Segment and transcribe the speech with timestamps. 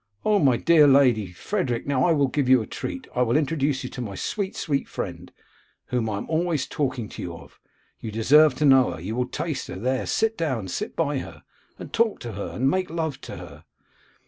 [0.25, 0.39] 'Oh!
[0.39, 3.05] my dear Lady Frederick, now I will give you a treat.
[3.15, 5.31] I will introduce you to my sweet, sweet friend,
[5.89, 7.59] whom I am always talking to you of.
[7.99, 11.43] You deserve to know her; you will taste her; there, sit down, sit by her,
[11.77, 13.65] and talk to her, and make love to her.